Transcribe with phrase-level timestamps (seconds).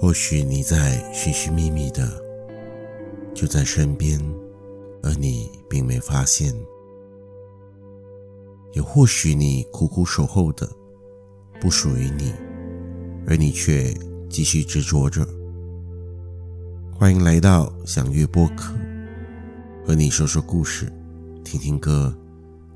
[0.00, 2.10] 或许你在寻寻觅觅的
[3.34, 4.18] 就在身边，
[5.02, 6.54] 而你并没发现；
[8.72, 10.66] 也或许你苦苦守候的
[11.60, 12.32] 不属于你，
[13.26, 13.94] 而你却
[14.30, 15.22] 继续执着着。
[16.98, 18.72] 欢迎来到享乐播客，
[19.86, 20.90] 和你说说故事，
[21.44, 22.16] 听听歌，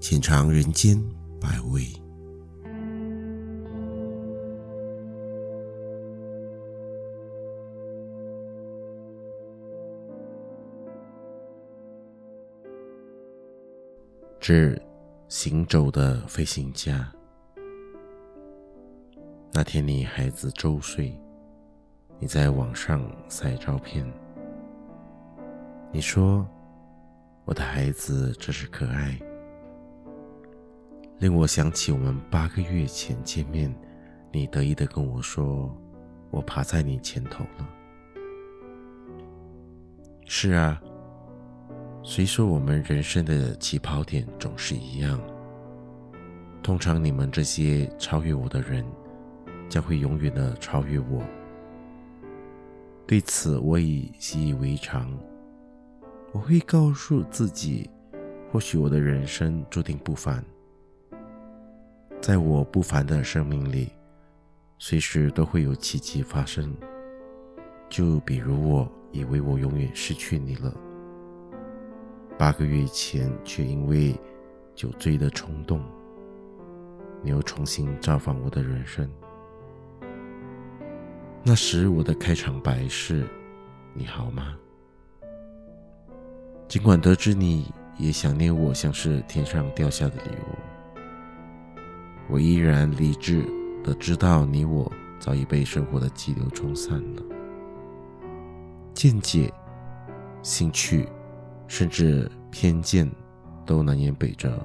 [0.00, 1.02] 浅尝人间
[1.40, 1.86] 百味。
[14.48, 14.80] 是
[15.26, 17.12] 行走的飞行家。
[19.52, 21.12] 那天你孩子周岁，
[22.20, 24.06] 你在网上晒照片。
[25.90, 26.48] 你说
[27.44, 29.18] ：“我的孩子真是可爱。”
[31.18, 33.74] 令我想起我们八个月前见面，
[34.30, 35.76] 你得意的跟我说
[36.30, 37.68] ：“我爬在你前头了。”
[40.24, 40.80] 是啊。
[42.08, 45.20] 虽说我们人生的起跑点总是一样，
[46.62, 48.86] 通常你们这些超越我的人，
[49.68, 51.20] 将会永远的超越我。
[53.08, 55.12] 对此我已习以为常。
[56.30, 57.90] 我会告诉自己，
[58.52, 60.44] 或许我的人生注定不凡，
[62.20, 63.90] 在我不凡的生命里，
[64.78, 66.72] 随时都会有奇迹发生。
[67.88, 70.72] 就比如我以为我永远失去你了。
[72.38, 74.14] 八个月前，却因为
[74.74, 75.82] 酒醉的冲动，
[77.22, 79.10] 你又重新造访我的人生。
[81.42, 83.26] 那时我的开场白是
[83.94, 84.54] ：“你好吗？”
[86.68, 91.00] 尽管得知你也想念我，像是天上掉下的礼物，
[92.28, 93.44] 我依然理智
[93.82, 97.22] 的知道你我早已被生活的激流冲散了，
[98.92, 99.50] 见解、
[100.42, 101.08] 兴趣。
[101.68, 103.10] 甚至偏见
[103.64, 104.64] 都南辕北辙。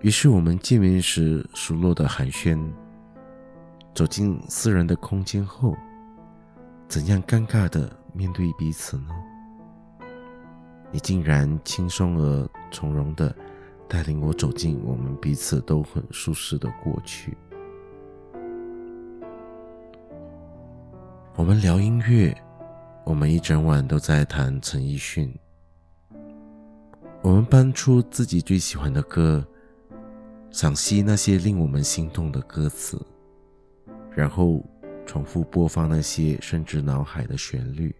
[0.00, 2.58] 于是我们见面时熟络的寒暄，
[3.94, 5.76] 走进私人的空间后，
[6.88, 9.10] 怎样尴尬的面对彼此呢？
[10.90, 13.34] 你竟然轻松而从容的
[13.86, 17.36] 带领我走进我们彼此都很舒适的过去。
[21.36, 22.36] 我们聊音乐。
[23.04, 25.32] 我们一整晚都在谈陈奕迅。
[27.22, 29.44] 我们搬出自己最喜欢的歌，
[30.50, 33.00] 赏析那些令我们心动的歌词，
[34.10, 34.64] 然后
[35.04, 37.94] 重复播放那些深植脑海的旋律。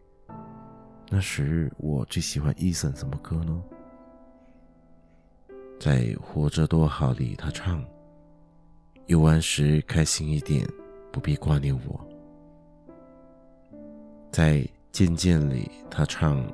[1.10, 3.62] 那时我最喜欢 Eason 什么歌呢？
[5.80, 7.84] 在《活着多好》里，他唱
[9.06, 10.64] ：“游玩时开心一点，
[11.10, 12.00] 不必挂念我。”
[14.30, 16.44] 在渐渐里，他唱：“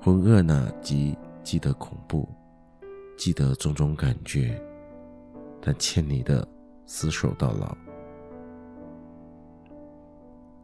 [0.00, 2.28] 浑噩哪及记得恐怖，
[3.16, 4.60] 记得种种感觉，
[5.60, 6.46] 但欠你的
[6.86, 7.76] 厮守到老。”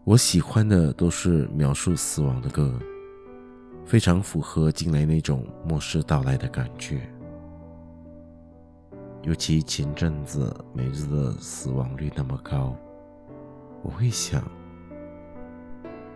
[0.05, 2.73] 我喜欢的都是描述死亡的歌，
[3.85, 7.01] 非常符合近来那种末世到来的感觉。
[9.23, 12.75] 尤其前阵子每日的死亡率那么高，
[13.83, 14.43] 我会想。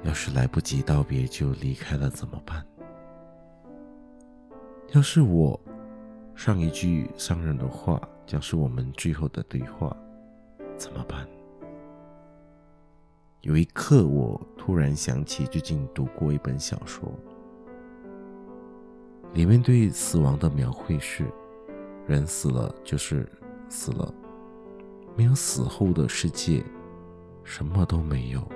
[0.04, 2.64] 要是来不及道别就离开了怎么办？
[4.92, 5.58] 要是我
[6.34, 9.96] 上一句伤人的话将是我们最后的对话，
[10.76, 11.26] 怎么办？
[13.40, 17.10] 有一刻，我突然想起最近读过一本小说，
[19.32, 21.26] 里面对死亡的描绘是：
[22.06, 23.26] 人死了就是
[23.68, 24.14] 死了，
[25.16, 26.62] 没有死后的世界，
[27.42, 28.46] 什么都没有。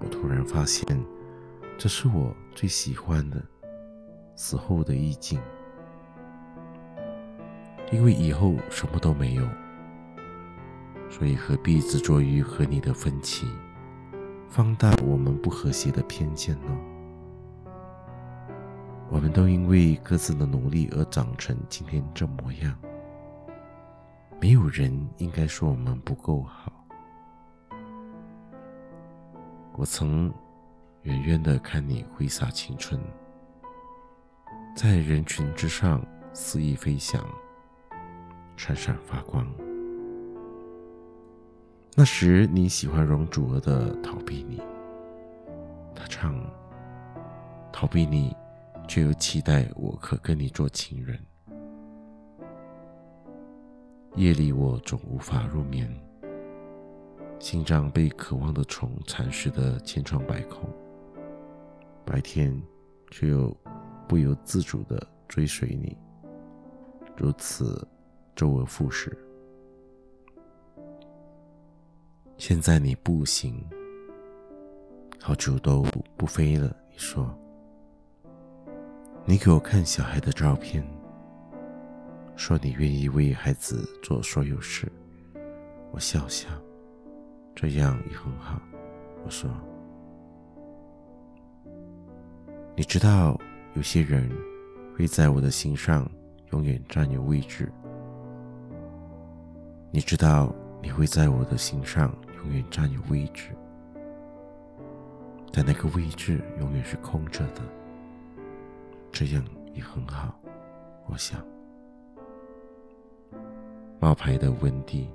[0.00, 0.84] 我突然发现，
[1.78, 3.42] 这是我最喜欢的
[4.34, 5.40] 死后的意境，
[7.90, 9.46] 因为以后什么都没有，
[11.08, 13.46] 所以何必执着于和你的分歧，
[14.48, 16.76] 放大我们不和谐的偏见呢？
[19.08, 22.76] 我们都因为各自的努力而长成今天这模样，
[24.40, 26.75] 没有人应该说我们不够好。
[29.78, 30.32] 我曾
[31.02, 32.98] 远远的看你挥洒青春，
[34.74, 36.02] 在人群之上
[36.32, 37.22] 肆意飞翔，
[38.56, 39.46] 闪闪发光。
[41.94, 44.58] 那时你喜欢容祖儿的《逃避你》，
[45.94, 46.34] 他唱
[47.70, 48.34] ：“逃避你，
[48.88, 51.20] 却又期待我可跟你做情人。”
[54.16, 55.86] 夜里我总无法入眠，
[57.38, 60.68] 心脏被渴望的虫蚕食得千疮百孔，
[62.04, 62.60] 白天
[63.10, 63.56] 却又
[64.08, 65.96] 不由自主地追随你，
[67.16, 67.86] 如此
[68.34, 69.16] 周而复始。
[72.36, 73.64] 现在你不行，
[75.20, 75.82] 好久都
[76.16, 76.74] 不飞了。
[76.90, 77.32] 你说，
[79.24, 80.84] 你给我看小孩的照片，
[82.34, 84.90] 说你愿意为孩子做所有事。
[85.92, 86.48] 我笑笑，
[87.56, 88.60] 这样也很好。
[89.24, 89.50] 我说，
[92.76, 93.36] 你知道
[93.74, 94.30] 有些人
[94.94, 96.08] 会在我的心上
[96.52, 97.72] 永远占有位置。
[99.90, 102.14] 你知道你会在我的心上
[102.44, 103.56] 永远占有位置，
[105.50, 107.62] 但那个位置永远是空着的。
[109.10, 109.42] 这样
[109.72, 110.38] 也很好，
[111.06, 111.42] 我想。
[113.98, 115.10] 冒牌的温蒂。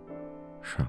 [0.64, 0.86] 上，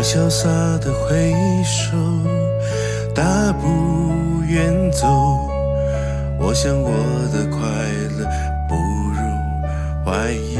[0.00, 0.48] 我潇洒
[0.78, 1.30] 的挥
[1.62, 1.94] 手，
[3.14, 5.06] 大步远走。
[6.38, 6.90] 我想我
[7.30, 7.60] 的快
[8.16, 8.26] 乐
[8.66, 8.74] 不
[9.12, 9.22] 容
[10.02, 10.56] 怀疑。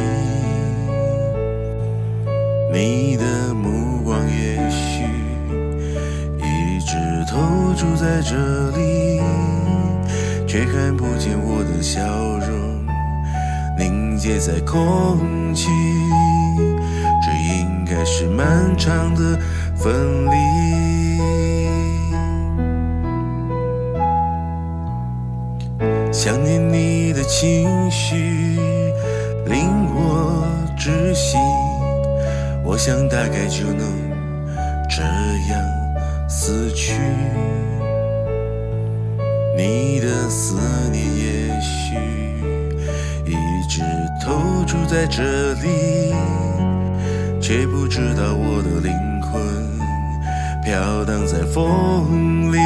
[2.70, 5.04] 你的目光也许
[6.36, 6.98] 一直
[7.30, 7.40] 投
[7.74, 8.36] 注在这
[8.76, 9.22] 里，
[10.46, 12.02] 却看不见我的笑
[12.46, 12.84] 容
[13.78, 15.66] 凝结在空气。
[17.90, 19.36] 开始漫长的
[19.74, 20.30] 分离。
[26.12, 28.14] 想念你的情绪
[29.46, 30.46] 令我
[30.78, 31.36] 窒息。
[32.64, 33.84] 我想大概就能
[34.88, 35.60] 这样
[36.28, 36.92] 死去，
[39.56, 40.54] 你的思
[40.92, 41.96] 念也许
[43.26, 43.34] 一
[43.68, 43.82] 直
[44.24, 46.14] 投注在这里，
[47.50, 48.92] 却不知道我的灵
[49.22, 49.42] 魂
[50.62, 52.56] 飘荡在风里，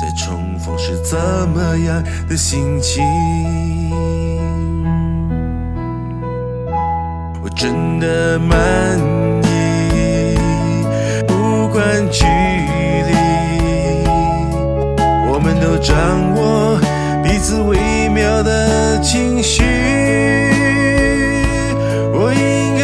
[0.00, 1.16] 在重逢是怎
[1.50, 3.04] 么样的心情？
[7.40, 8.98] 我真的满
[9.44, 10.36] 意，
[11.28, 13.14] 不管距离，
[15.32, 16.80] 我们都掌握
[17.22, 19.62] 彼此微妙的情绪。
[22.12, 22.76] 我应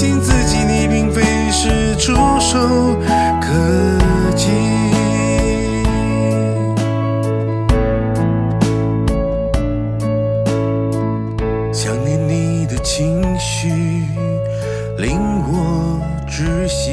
[0.00, 1.20] 相信自己你并非
[1.50, 2.58] 是触手
[3.38, 4.48] 可及。
[11.70, 13.68] 想念你的情绪
[14.96, 16.92] 令我窒息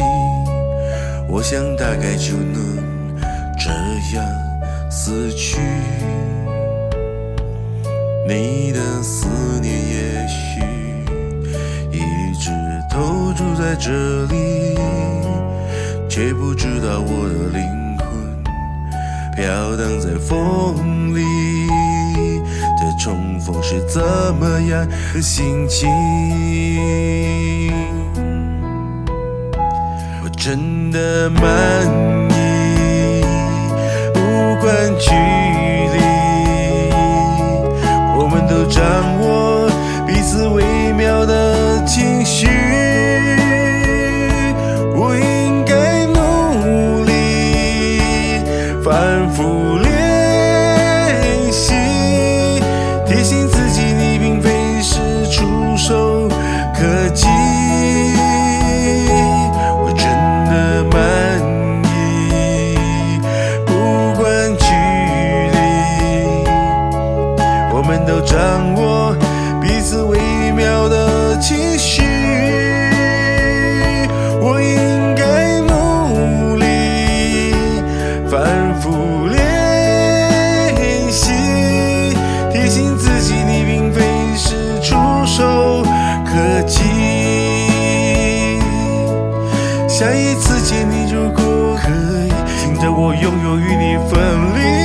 [1.29, 2.83] 我想大概就能
[3.57, 3.69] 这
[4.17, 5.61] 样死去。
[8.27, 9.27] 你的思
[9.61, 10.46] 念也许
[13.37, 13.91] 住在这
[14.25, 14.75] 里，
[16.09, 17.61] 却不知道我的灵
[17.99, 18.07] 魂
[19.35, 21.21] 飘荡在风里，
[22.79, 24.01] 这重逢是怎
[24.39, 25.87] 么样的心情？
[30.23, 31.43] 我真的满
[48.89, 51.73] 反复练习
[53.05, 56.29] 提醒自己你并非是触手
[56.73, 57.27] 可及。
[59.77, 60.07] 我真
[60.45, 61.37] 的满
[61.83, 63.19] 意
[63.65, 63.73] 不
[64.15, 64.65] 管距
[65.51, 65.57] 离
[67.73, 69.13] 我们都掌握
[69.61, 70.17] 彼此微
[70.53, 72.06] 妙的情绪
[93.27, 94.77] 拥有与你分离。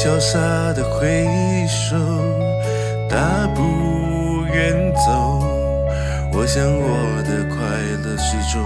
[0.00, 0.38] 潇洒
[0.74, 1.26] 的挥
[1.66, 1.96] 手，
[3.08, 5.42] 大步远走。
[6.32, 7.56] 我想我的快
[8.04, 8.62] 乐始终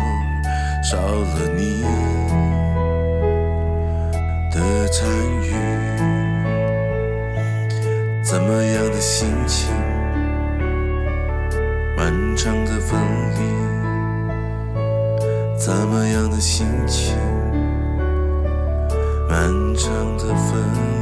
[0.82, 1.82] 少了你
[4.50, 5.08] 的参
[5.42, 5.52] 与。
[8.22, 9.70] 怎么样的心情？
[11.96, 12.98] 漫长的分
[13.36, 13.40] 离。
[15.56, 17.16] 怎么样的心情？
[19.28, 21.01] 漫长的分离。